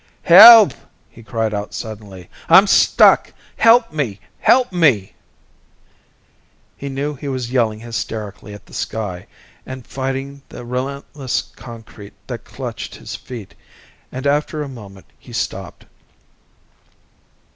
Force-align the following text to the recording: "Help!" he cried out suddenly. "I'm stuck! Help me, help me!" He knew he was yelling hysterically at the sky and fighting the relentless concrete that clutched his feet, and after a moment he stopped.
"Help!" 0.23 0.73
he 1.11 1.21
cried 1.21 1.53
out 1.53 1.75
suddenly. 1.75 2.27
"I'm 2.49 2.65
stuck! 2.65 3.31
Help 3.57 3.93
me, 3.93 4.19
help 4.39 4.71
me!" 4.71 5.13
He 6.75 6.89
knew 6.89 7.13
he 7.13 7.27
was 7.27 7.51
yelling 7.51 7.81
hysterically 7.81 8.55
at 8.55 8.65
the 8.65 8.73
sky 8.73 9.27
and 9.63 9.85
fighting 9.85 10.41
the 10.49 10.65
relentless 10.65 11.43
concrete 11.55 12.13
that 12.25 12.45
clutched 12.45 12.95
his 12.95 13.15
feet, 13.15 13.53
and 14.11 14.25
after 14.25 14.63
a 14.63 14.67
moment 14.67 15.05
he 15.19 15.33
stopped. 15.33 15.85